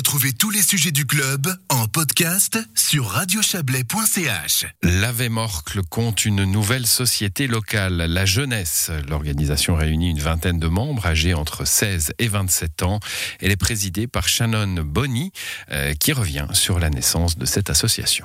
Retrouvez 0.00 0.32
tous 0.32 0.48
les 0.48 0.62
sujets 0.62 0.92
du 0.92 1.04
club 1.04 1.54
en 1.68 1.86
podcast 1.86 2.58
sur 2.74 3.06
radiochablais.ch. 3.08 4.64
L'Avemorcle 4.82 5.82
compte 5.82 6.24
une 6.24 6.44
nouvelle 6.44 6.86
société 6.86 7.46
locale, 7.46 7.96
la 7.96 8.24
Jeunesse. 8.24 8.90
L'organisation 9.10 9.74
réunit 9.74 10.08
une 10.08 10.18
vingtaine 10.18 10.58
de 10.58 10.68
membres 10.68 11.04
âgés 11.04 11.34
entre 11.34 11.66
16 11.66 12.14
et 12.18 12.28
27 12.28 12.82
ans. 12.82 12.98
Elle 13.40 13.50
est 13.50 13.58
présidée 13.58 14.06
par 14.06 14.26
Shannon 14.26 14.82
Bonny, 14.82 15.32
euh, 15.70 15.92
qui 15.92 16.14
revient 16.14 16.46
sur 16.54 16.78
la 16.78 16.88
naissance 16.88 17.36
de 17.36 17.44
cette 17.44 17.68
association. 17.68 18.24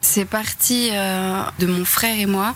C'est 0.00 0.26
parti 0.26 0.90
euh, 0.92 1.42
de 1.58 1.66
mon 1.66 1.84
frère 1.84 2.20
et 2.20 2.26
moi. 2.26 2.54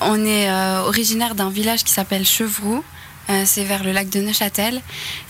On 0.00 0.24
est 0.24 0.48
euh, 0.48 0.82
originaire 0.82 1.34
d'un 1.34 1.50
village 1.50 1.82
qui 1.82 1.90
s'appelle 1.90 2.24
Chevroux. 2.24 2.84
Euh, 3.30 3.42
c'est 3.44 3.64
vers 3.64 3.84
le 3.84 3.92
lac 3.92 4.08
de 4.08 4.20
Neuchâtel. 4.20 4.80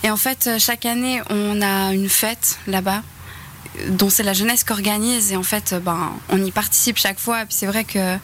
Et 0.03 0.09
en 0.09 0.17
fait, 0.17 0.47
euh, 0.47 0.59
chaque 0.59 0.85
année, 0.85 1.21
on 1.29 1.61
a 1.61 1.93
une 1.93 2.09
fête 2.09 2.59
là-bas 2.67 3.03
dont 3.89 4.09
c'est 4.09 4.23
la 4.23 4.33
jeunesse 4.33 4.63
qui 4.63 4.71
organise. 4.71 5.31
Et 5.31 5.35
en 5.35 5.43
fait 5.43 5.75
ben, 5.83 6.13
on 6.29 6.43
y 6.43 6.51
participe 6.51 6.97
chaque 6.97 7.19
fois. 7.19 7.43
Et 7.43 7.45
puis 7.45 7.55
c'est 7.55 7.65
vrai 7.65 7.83
que 7.83 8.17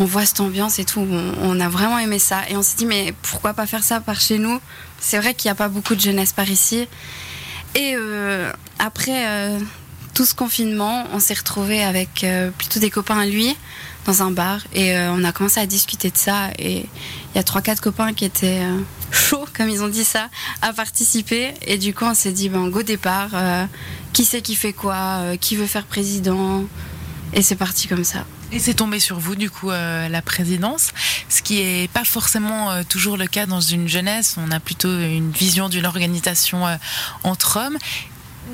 on 0.00 0.06
voit 0.06 0.24
cette 0.24 0.40
ambiance 0.40 0.78
et 0.78 0.84
tout. 0.84 1.06
On, 1.42 1.60
a 1.60 1.68
vraiment 1.68 1.98
aimé 1.98 2.18
ça. 2.18 2.40
Et 2.48 2.56
on 2.56 2.62
s'est 2.62 2.76
dit 2.76 2.86
mais 2.86 3.14
pourquoi 3.22 3.52
pas 3.52 3.66
faire 3.66 3.84
ça 3.84 4.00
par 4.00 4.20
chez 4.20 4.38
nous? 4.38 4.58
C'est 4.98 5.18
vrai 5.18 5.34
qu'il 5.34 5.48
n'y 5.48 5.52
a 5.52 5.54
pas 5.54 5.68
beaucoup 5.68 5.94
de 5.94 6.00
jeunesse 6.00 6.32
par 6.32 6.48
ici. 6.48 6.88
Et 7.74 7.94
euh, 7.96 8.50
après 8.78 9.28
euh, 9.28 9.58
tout 10.14 10.24
ce 10.24 10.34
confinement 10.34 11.06
on 11.12 11.20
s'est 11.20 11.34
retrouvé 11.34 11.84
avec 11.84 12.24
euh, 12.24 12.50
plutôt 12.50 12.80
des 12.80 12.90
copains 12.90 13.20
à 13.20 13.26
lui 13.26 13.56
dans 14.06 14.22
un 14.22 14.30
bar 14.30 14.60
et 14.72 14.96
euh, 14.96 15.12
on 15.12 15.24
a 15.24 15.32
commencé 15.32 15.60
à 15.60 15.66
discuter 15.66 16.10
de 16.10 16.16
ça 16.16 16.50
et 16.58 16.78
il 16.78 17.36
y 17.36 17.38
a 17.38 17.42
trois 17.42 17.60
quatre 17.60 17.80
copains 17.80 18.12
qui 18.12 18.24
étaient 18.24 18.60
euh, 18.62 18.80
chauds 19.10 19.46
comme 19.56 19.68
ils 19.68 19.82
ont 19.82 19.88
dit 19.88 20.04
ça 20.04 20.28
à 20.62 20.72
participer 20.72 21.54
et 21.66 21.78
du 21.78 21.94
coup 21.94 22.04
on 22.04 22.14
s'est 22.14 22.32
dit 22.32 22.48
ben 22.48 22.68
go 22.68 22.82
départ 22.82 23.30
euh, 23.34 23.66
qui 24.12 24.24
sait 24.24 24.42
qui 24.42 24.56
fait 24.56 24.72
quoi 24.72 25.20
qui 25.40 25.56
veut 25.56 25.66
faire 25.66 25.84
président 25.84 26.64
et 27.32 27.42
c'est 27.42 27.56
parti 27.56 27.86
comme 27.86 28.02
ça 28.02 28.24
Et 28.50 28.58
c'est 28.58 28.74
tombé 28.74 28.98
sur 28.98 29.20
vous, 29.20 29.36
du 29.36 29.50
coup, 29.50 29.70
la 29.70 30.20
présidence, 30.20 30.90
ce 31.28 31.42
qui 31.42 31.60
est 31.60 31.88
pas 31.92 32.04
forcément 32.04 32.82
toujours 32.82 33.16
le 33.16 33.28
cas 33.28 33.46
dans 33.46 33.60
une 33.60 33.86
jeunesse. 33.86 34.34
On 34.36 34.50
a 34.50 34.58
plutôt 34.58 34.92
une 34.92 35.30
vision 35.30 35.68
d'une 35.68 35.86
organisation 35.86 36.64
entre 37.22 37.56
hommes. 37.56 37.78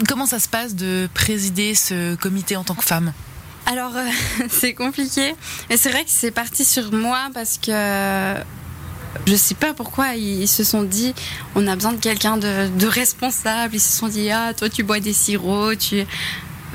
Comment 0.06 0.26
ça 0.26 0.40
se 0.40 0.48
passe 0.48 0.74
de 0.74 1.08
présider 1.14 1.74
ce 1.74 2.16
comité 2.16 2.54
en 2.56 2.64
tant 2.64 2.74
que 2.74 2.84
femme? 2.84 3.14
Alors, 3.66 3.96
euh, 3.96 4.08
c'est 4.48 4.74
compliqué. 4.74 5.34
Et 5.70 5.76
c'est 5.76 5.90
vrai 5.90 6.04
que 6.04 6.10
c'est 6.10 6.30
parti 6.30 6.64
sur 6.64 6.92
moi 6.92 7.28
parce 7.34 7.58
que 7.58 8.34
je 9.26 9.34
sais 9.34 9.54
pas 9.54 9.74
pourquoi 9.74 10.14
ils, 10.14 10.46
se 10.46 10.62
sont 10.62 10.82
dit 10.82 11.14
on 11.54 11.66
a 11.66 11.74
besoin 11.74 11.92
de 11.92 12.00
quelqu'un 12.00 12.36
de, 12.36 12.86
responsable. 12.86 13.74
Ils 13.74 13.80
se 13.80 13.96
sont 13.96 14.08
dit 14.08 14.30
ah 14.30 14.54
toi 14.54 14.68
tu 14.68 14.84
bois 14.84 15.00
des 15.00 15.12
sirops, 15.12 15.78
tu 15.78 16.04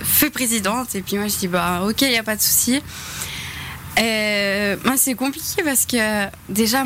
fais 0.03 0.29
présidente. 0.29 0.93
Et 0.95 1.01
puis 1.01 1.17
moi 1.17 1.27
je 1.27 1.37
dis 1.37 1.47
bah 1.47 1.83
ok 1.87 2.01
y 2.01 2.17
a 2.17 2.23
pas 2.23 2.35
de 2.35 2.41
souci. 2.41 2.81
Et 3.97 4.75
moi 4.83 4.95
c'est 4.97 5.15
compliqué 5.15 5.63
parce 5.63 5.85
que 5.85 6.25
déjà 6.49 6.83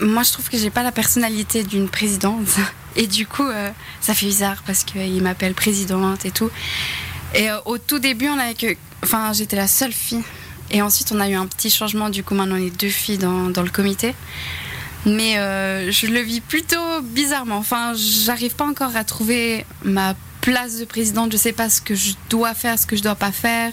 moi 0.00 0.24
je 0.24 0.32
trouve 0.32 0.48
que 0.48 0.58
j'ai 0.58 0.70
pas 0.70 0.82
la 0.82 0.92
personnalité 0.92 1.62
d'une 1.62 1.88
présidente. 1.88 2.48
Et 2.96 3.08
du 3.08 3.26
coup 3.26 3.46
euh, 3.46 3.70
ça 4.00 4.14
fait 4.14 4.26
bizarre 4.26 4.62
parce 4.66 4.84
qu'ils 4.84 5.20
m'appellent 5.20 5.54
présidente 5.54 6.24
et 6.24 6.30
tout. 6.30 6.50
Et 7.34 7.50
euh, 7.50 7.58
au 7.64 7.78
tout 7.78 7.98
début, 7.98 8.28
on 8.28 8.38
avait 8.38 8.54
que. 8.54 8.76
Enfin, 9.04 9.34
j'étais 9.34 9.56
la 9.56 9.68
seule 9.68 9.92
fille. 9.92 10.22
Et 10.70 10.80
ensuite, 10.80 11.12
on 11.12 11.20
a 11.20 11.28
eu 11.28 11.34
un 11.34 11.46
petit 11.46 11.68
changement. 11.68 12.08
Du 12.08 12.24
coup, 12.24 12.34
maintenant, 12.34 12.56
on 12.56 12.66
est 12.66 12.70
deux 12.70 12.88
filles 12.88 13.18
dans, 13.18 13.48
le 13.48 13.70
comité. 13.70 14.14
Mais 15.04 15.36
euh, 15.36 15.92
je 15.92 16.06
le 16.06 16.20
vis 16.20 16.40
plutôt 16.40 17.02
bizarrement. 17.02 17.58
Enfin, 17.58 17.92
j'arrive 17.94 18.54
pas 18.54 18.64
encore 18.64 18.96
à 18.96 19.04
trouver 19.04 19.66
ma 19.84 20.14
place 20.40 20.78
de 20.78 20.86
présidente. 20.86 21.32
Je 21.32 21.36
sais 21.36 21.52
pas 21.52 21.68
ce 21.68 21.82
que 21.82 21.94
je 21.94 22.14
dois 22.30 22.54
faire, 22.54 22.78
ce 22.78 22.86
que 22.86 22.96
je 22.96 23.02
dois 23.02 23.14
pas 23.14 23.30
faire. 23.30 23.72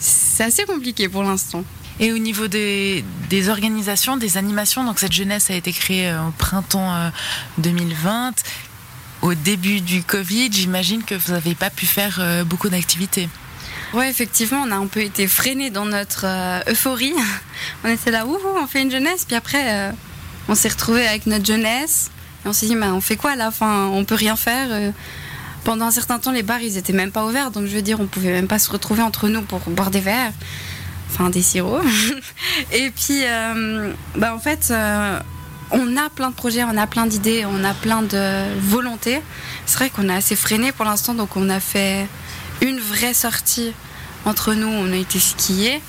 C'est 0.00 0.42
assez 0.42 0.64
compliqué 0.64 1.08
pour 1.08 1.22
l'instant. 1.22 1.64
Et 2.00 2.12
au 2.12 2.18
niveau 2.18 2.48
des, 2.48 3.04
des 3.30 3.48
organisations, 3.48 4.16
des 4.16 4.36
animations, 4.38 4.82
donc 4.82 4.98
cette 4.98 5.12
jeunesse 5.12 5.50
a 5.50 5.54
été 5.54 5.72
créée 5.72 6.10
euh, 6.10 6.26
au 6.26 6.32
printemps 6.32 6.92
euh, 6.94 7.10
2020. 7.58 8.32
Au 9.22 9.34
début 9.34 9.80
du 9.80 10.02
Covid, 10.02 10.50
j'imagine 10.50 11.04
que 11.04 11.14
vous 11.14 11.30
n'avez 11.30 11.54
pas 11.54 11.70
pu 11.70 11.86
faire 11.86 12.18
euh, 12.20 12.42
beaucoup 12.42 12.68
d'activités. 12.68 13.28
Ouais, 13.92 14.08
effectivement, 14.08 14.62
on 14.66 14.70
a 14.70 14.76
un 14.76 14.86
peu 14.86 15.00
été 15.00 15.26
freiné 15.26 15.68
dans 15.70 15.84
notre 15.84 16.24
euh, 16.26 16.60
euphorie. 16.70 17.12
On 17.84 17.88
était 17.88 18.10
là, 18.10 18.26
ouh, 18.26 18.38
on 18.60 18.66
fait 18.66 18.82
une 18.82 18.90
jeunesse, 18.90 19.24
puis 19.26 19.36
après, 19.36 19.62
euh, 19.72 19.92
on 20.48 20.54
s'est 20.54 20.70
retrouvé 20.70 21.06
avec 21.06 21.26
notre 21.26 21.44
jeunesse. 21.44 22.10
Et 22.44 22.48
on 22.48 22.52
s'est 22.52 22.66
dit, 22.66 22.76
on 22.76 23.00
fait 23.00 23.16
quoi 23.16 23.36
là? 23.36 23.48
Enfin, 23.48 23.88
on 23.92 24.04
peut 24.04 24.14
rien 24.14 24.34
faire. 24.36 24.68
euh. 24.70 24.90
Pendant 25.64 25.84
un 25.86 25.90
certain 25.90 26.18
temps, 26.18 26.32
les 26.32 26.42
bars, 26.42 26.60
ils 26.60 26.76
étaient 26.78 26.92
même 26.94 27.12
pas 27.12 27.24
ouverts, 27.24 27.50
donc 27.50 27.66
je 27.66 27.74
veux 27.76 27.82
dire, 27.82 28.00
on 28.00 28.06
pouvait 28.06 28.32
même 28.32 28.48
pas 28.48 28.58
se 28.58 28.70
retrouver 28.70 29.02
entre 29.02 29.28
nous 29.28 29.42
pour 29.42 29.60
boire 29.60 29.90
des 29.92 30.00
verres, 30.00 30.32
enfin 31.10 31.30
des 31.30 31.42
sirops. 31.42 31.84
Et 32.72 32.90
puis, 32.90 33.22
bah, 34.16 34.34
en 34.34 34.40
fait, 34.40 34.74
on 35.70 35.96
a 35.96 36.10
plein 36.10 36.30
de 36.30 36.34
projets, 36.34 36.64
on 36.64 36.76
a 36.76 36.86
plein 36.88 37.06
d'idées, 37.06 37.44
on 37.46 37.62
a 37.62 37.74
plein 37.74 38.02
de 38.02 38.58
volontés. 38.58 39.20
C'est 39.66 39.76
vrai 39.78 39.90
qu'on 39.90 40.08
est 40.08 40.14
assez 40.14 40.34
freiné 40.34 40.72
pour 40.72 40.84
l'instant, 40.84 41.14
donc 41.14 41.36
on 41.36 41.48
a 41.48 41.60
fait 41.60 42.08
une 42.62 42.78
vraie 42.80 43.14
sortie 43.14 43.72
entre 44.24 44.54
nous, 44.54 44.68
on 44.68 44.92
a 44.92 44.96
été 44.96 45.18
skier. 45.18 45.82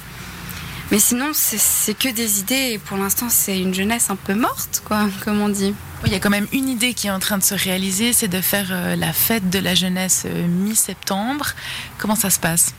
Mais 0.91 0.99
sinon, 0.99 1.31
c'est- 1.33 1.93
que 1.97 2.09
des 2.09 2.39
idées 2.39 2.71
et 2.73 2.77
pour 2.77 2.97
l'instant, 2.97 3.27
c'est 3.29 3.57
une 3.59 3.73
jeunesse 3.73 4.09
un 4.09 4.15
peu 4.15 4.33
morte, 4.35 4.81
quoi, 4.85 5.07
comme 5.23 5.39
on 5.41 5.49
dit. 5.49 5.73
Il 6.05 6.11
y 6.11 6.15
a 6.15 6.19
quand 6.19 6.29
même 6.29 6.47
une 6.51 6.67
idée 6.67 6.93
qui 6.93 7.07
est 7.07 7.11
en 7.11 7.19
train 7.19 7.37
de 7.37 7.43
se 7.43 7.55
réaliser, 7.55 8.11
c'est 8.11 8.27
de 8.27 8.41
faire 8.41 8.67
euh, 8.71 8.95
la 8.95 9.13
fête 9.13 9.49
de 9.49 9.59
la 9.59 9.73
jeunesse 9.73 10.23
euh, 10.25 10.47
mi-septembre. 10.47 11.53
Comment 11.97 12.15
ça 12.15 12.29
se 12.29 12.39
passe? 12.39 12.73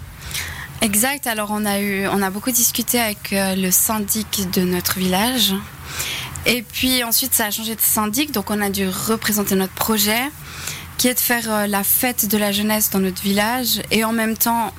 Exact. 0.83 1.27
Alors, 1.27 1.51
on 1.51 1.65
a 1.65 1.81
eu, 1.81 2.07
on 2.09 2.21
a 2.21 2.31
beaucoup 2.31 2.51
discuté 2.51 3.01
avec 3.01 3.33
euh, 3.33 3.55
le 3.57 3.71
syndic 3.71 4.51
de 4.53 4.63
notre 4.63 4.99
village. 4.99 5.55
Et 6.47 6.63
puis 6.63 7.03
ensuite, 7.05 7.33
ça 7.33 7.47
a 7.47 7.51
changé 7.51 7.75
de 7.75 7.81
syndic, 7.81 8.31
donc 8.33 8.51
on 8.51 8.61
a 8.61 8.69
dû 8.69 8.87
représenter 8.87 9.55
notre 9.55 9.73
projet, 9.73 10.21
qui 10.99 11.09
est 11.09 11.15
de 11.15 11.21
faire 11.21 11.51
euh, 11.51 11.67
la 11.67 11.85
fête 11.85 12.29
de 12.29 12.39
la 12.39 12.53
jeunesse 12.53 12.91
dans 12.91 13.01
notre 13.01 13.23
village 13.23 13.83
et 13.91 14.05
en 14.05 14.13
même 14.13 14.37
temps 14.37 14.73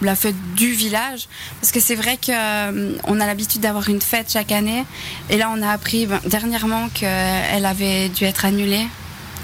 la 0.00 0.16
fête 0.16 0.34
du 0.56 0.72
village, 0.72 1.28
parce 1.60 1.70
que 1.70 1.78
c'est 1.78 1.94
vrai 1.94 2.16
que 2.16 2.32
euh, 2.32 2.98
on 3.04 3.20
a 3.20 3.26
l'habitude 3.26 3.60
d'avoir 3.60 3.88
une 3.88 4.00
fête 4.00 4.32
chaque 4.32 4.50
année, 4.50 4.84
et 5.30 5.36
là 5.36 5.48
on 5.54 5.62
a 5.62 5.70
appris 5.70 6.06
ben, 6.06 6.20
dernièrement 6.26 6.88
qu'elle 6.88 7.64
avait 7.64 8.08
dû 8.08 8.24
être 8.24 8.44
annulée 8.44 8.84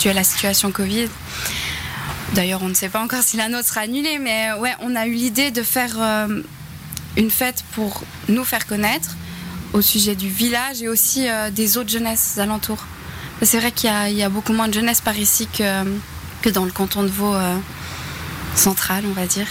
due 0.01 0.09
à 0.09 0.15
la 0.15 0.25
situation 0.25 0.73
Covid. 0.73 1.09
D'ailleurs, 2.35 2.63
on 2.63 2.69
ne 2.69 2.75
sait 2.75 2.89
pas 2.89 3.01
encore 3.01 3.23
si 3.23 3.37
la 3.37 3.49
nôtre 3.49 3.69
sera 3.69 3.83
annulée, 3.83 4.19
mais 4.19 4.53
ouais, 4.55 4.73
on 4.81 4.97
a 4.97 5.07
eu 5.07 5.13
l'idée 5.13 5.53
de 5.53 5.63
faire 5.63 5.95
euh, 5.99 6.43
une 7.17 7.31
fête 7.31 7.63
pour 7.73 8.03
nous 8.29 8.45
faire 8.45 8.67
connaître 8.67 9.17
au 9.73 9.81
sujet 9.81 10.17
du 10.17 10.29
village 10.29 10.83
et 10.83 10.89
aussi 10.89 11.27
des 11.53 11.79
autres 11.79 11.91
jeunesses 11.91 12.39
alentours. 12.39 12.85
C'est 13.43 13.59
vrai 13.59 13.71
qu'il 13.73 13.89
y, 13.89 13.93
a- 13.93 14.09
il 14.11 14.17
y 14.17 14.23
a 14.23 14.29
beaucoup 14.29 14.53
moins 14.53 14.69
de 14.69 14.75
jeunesse 14.75 15.01
par 15.01 15.17
ici 15.17 15.47
que, 15.47 15.85
que 16.43 16.49
dans 16.51 16.65
le 16.65 16.73
canton 16.73 17.03
de 17.03 17.09
Vaud 17.09 17.35
euh, 17.35 17.57
central, 18.55 19.05
on 19.09 19.13
va 19.13 19.27
dire. 19.27 19.47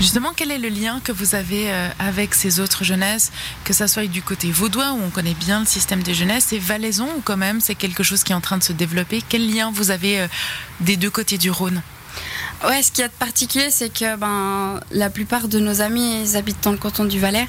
Justement, 0.00 0.32
quel 0.34 0.50
est 0.50 0.58
le 0.58 0.68
lien 0.68 1.00
que 1.04 1.12
vous 1.12 1.36
avez 1.36 1.70
euh, 1.70 1.88
avec 2.00 2.34
ces 2.34 2.58
autres 2.58 2.82
jeunesses, 2.82 3.30
que 3.62 3.72
ça 3.72 3.86
soit 3.86 4.06
du 4.08 4.22
côté 4.22 4.50
vaudois 4.50 4.92
où 4.92 5.00
on 5.06 5.10
connaît 5.10 5.34
bien 5.34 5.60
le 5.60 5.66
système 5.66 6.02
des 6.02 6.14
jeunesses, 6.14 6.52
et 6.52 6.58
valaisan 6.58 7.06
où 7.16 7.20
quand 7.20 7.36
même 7.36 7.60
c'est 7.60 7.76
quelque 7.76 8.02
chose 8.02 8.24
qui 8.24 8.32
est 8.32 8.34
en 8.34 8.40
train 8.40 8.58
de 8.58 8.64
se 8.64 8.72
développer? 8.72 9.22
Quel 9.28 9.48
lien 9.48 9.70
vous 9.72 9.92
avez 9.92 10.20
euh, 10.20 10.26
des 10.80 10.96
deux 10.96 11.10
côtés 11.10 11.38
du 11.38 11.50
Rhône? 11.52 11.80
Ouais, 12.66 12.82
ce 12.82 12.90
qu'il 12.90 13.02
y 13.02 13.04
a 13.04 13.08
de 13.08 13.12
particulier, 13.12 13.70
c'est 13.70 13.90
que 13.92 14.16
ben, 14.16 14.80
la 14.90 15.10
plupart 15.10 15.46
de 15.46 15.60
nos 15.60 15.80
amis, 15.80 16.22
ils 16.24 16.36
habitent 16.36 16.62
dans 16.64 16.72
le 16.72 16.78
canton 16.78 17.04
du 17.04 17.20
Valais. 17.20 17.48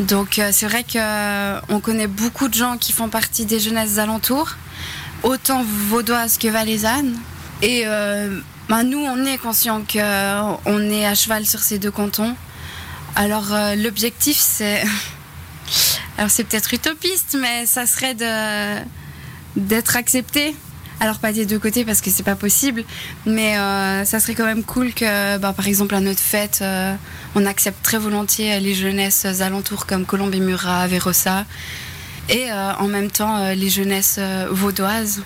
Donc 0.00 0.38
euh, 0.38 0.50
c'est 0.52 0.66
vrai 0.66 0.84
qu'on 0.84 1.80
connaît 1.80 2.08
beaucoup 2.08 2.48
de 2.48 2.54
gens 2.54 2.76
qui 2.78 2.92
font 2.92 3.08
partie 3.08 3.44
des 3.46 3.60
jeunesses 3.60 3.98
alentours, 3.98 4.56
autant 5.22 5.64
vaudoises 5.64 6.36
que 6.36 6.48
valaisannes. 6.48 7.16
Et 7.62 7.82
euh, 7.86 8.40
ben, 8.68 8.82
nous, 8.82 8.98
on 8.98 9.24
est 9.24 9.38
conscients 9.38 9.82
qu'on 9.82 10.90
est 10.90 11.06
à 11.06 11.14
cheval 11.14 11.46
sur 11.46 11.60
ces 11.60 11.78
deux 11.78 11.92
cantons. 11.92 12.34
Alors 13.14 13.52
euh, 13.52 13.74
l'objectif, 13.76 14.36
c'est... 14.38 14.82
Alors 16.16 16.30
c'est 16.30 16.44
peut-être 16.44 16.72
utopiste, 16.72 17.36
mais 17.40 17.66
ça 17.66 17.86
serait 17.86 18.14
d'être 19.56 19.96
accepté. 19.96 20.54
Alors 21.00 21.18
pas 21.18 21.32
des 21.32 21.44
deux 21.44 21.58
côtés 21.58 21.84
parce 21.84 22.00
que 22.00 22.10
c'est 22.10 22.22
pas 22.22 22.36
possible, 22.36 22.84
mais 23.26 23.58
euh, 23.58 24.04
ça 24.04 24.20
serait 24.20 24.34
quand 24.34 24.46
même 24.46 24.62
cool 24.62 24.92
que, 24.94 25.38
bah, 25.38 25.52
par 25.52 25.66
exemple, 25.66 25.94
à 25.94 26.00
notre 26.00 26.20
fête, 26.20 26.60
euh, 26.62 26.94
on 27.34 27.46
accepte 27.46 27.82
très 27.82 27.98
volontiers 27.98 28.60
les 28.60 28.74
jeunesses 28.74 29.26
alentours 29.40 29.86
comme 29.86 30.06
Colombe 30.06 30.34
et 30.34 30.40
Murat, 30.40 30.86
Vérossa, 30.86 31.44
et 32.28 32.50
euh, 32.50 32.72
en 32.78 32.86
même 32.86 33.10
temps 33.10 33.36
euh, 33.36 33.54
les 33.54 33.68
jeunesses 33.68 34.20
vaudoises, 34.50 35.22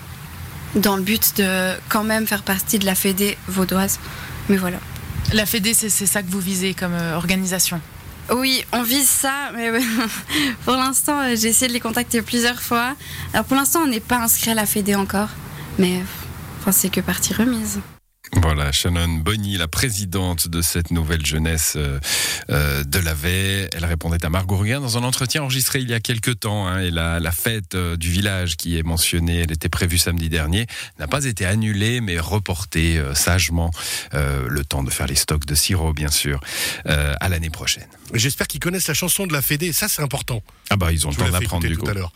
dans 0.75 0.95
le 0.95 1.01
but 1.01 1.37
de 1.37 1.73
quand 1.87 2.03
même 2.03 2.27
faire 2.27 2.43
partie 2.43 2.79
de 2.79 2.85
la 2.85 2.95
Fédé 2.95 3.37
vaudoise. 3.47 3.99
Mais 4.49 4.57
voilà. 4.57 4.77
La 5.33 5.45
Fédé, 5.45 5.73
c'est 5.73 5.89
ça 5.89 6.23
que 6.23 6.29
vous 6.29 6.39
visez 6.39 6.73
comme 6.73 6.95
organisation? 7.15 7.79
Oui, 8.31 8.63
on 8.73 8.83
vise 8.83 9.09
ça, 9.09 9.51
mais 9.55 9.71
pour 10.65 10.75
l'instant, 10.75 11.21
j'ai 11.35 11.47
essayé 11.47 11.67
de 11.67 11.73
les 11.73 11.79
contacter 11.79 12.21
plusieurs 12.21 12.61
fois. 12.61 12.95
Alors 13.33 13.45
pour 13.45 13.55
l'instant, 13.57 13.81
on 13.83 13.87
n'est 13.87 13.99
pas 13.99 14.17
inscrit 14.17 14.51
à 14.51 14.55
la 14.55 14.65
Fédé 14.65 14.95
encore, 14.95 15.29
mais 15.79 16.01
enfin, 16.59 16.71
c'est 16.71 16.89
que 16.89 17.01
partie 17.01 17.33
remise. 17.33 17.79
Voilà, 18.33 18.71
Shannon 18.71 19.07
Bonny, 19.07 19.57
la 19.57 19.67
présidente 19.67 20.47
de 20.47 20.61
cette 20.61 20.91
nouvelle 20.91 21.25
jeunesse 21.25 21.73
euh, 21.77 21.99
euh, 22.51 22.83
de 22.83 22.99
la 22.99 23.15
Veille. 23.15 23.67
Elle 23.75 23.85
répondait 23.85 24.23
à 24.23 24.29
Margot 24.29 24.63
dans 24.63 24.97
un 24.97 25.03
entretien 25.03 25.41
enregistré 25.41 25.79
il 25.79 25.89
y 25.89 25.95
a 25.95 25.99
quelques 25.99 26.41
temps. 26.41 26.67
Hein, 26.67 26.81
et 26.81 26.91
la, 26.91 27.19
la 27.19 27.31
fête 27.31 27.73
euh, 27.73 27.97
du 27.97 28.11
village 28.11 28.55
qui 28.55 28.77
est 28.77 28.83
mentionnée, 28.83 29.39
elle 29.39 29.51
était 29.51 29.69
prévue 29.69 29.97
samedi 29.97 30.29
dernier, 30.29 30.67
n'a 30.99 31.07
pas 31.07 31.25
été 31.25 31.45
annulée, 31.45 32.01
mais 32.01 32.19
reportée 32.19 33.01
sagement. 33.15 33.71
le 34.13 34.63
temps 34.63 34.83
de 34.83 34.89
faire 34.91 35.07
les 35.07 35.15
stocks 35.15 35.45
de 35.45 35.55
sirop, 35.55 35.93
bien 35.93 36.09
sûr, 36.09 36.39
à 36.85 37.29
l'année 37.29 37.49
prochaine. 37.49 37.87
J'espère 38.13 38.47
qu'ils 38.47 38.59
connaissent 38.59 38.87
la 38.87 38.93
chanson 38.93 39.25
de 39.25 39.33
la 39.33 39.41
Fédé. 39.41 39.71
Ça, 39.73 39.87
c'est 39.87 40.01
important. 40.01 40.43
Ah 40.69 40.75
bah, 40.75 40.91
ils 40.91 41.07
ont 41.07 41.09
le 41.09 41.15
temps 41.15 41.29
d'apprendre 41.29 41.67
du 41.67 41.77
coup. 41.77 41.85
Tout 41.85 41.91
à 41.91 41.93
l'heure. 41.93 42.11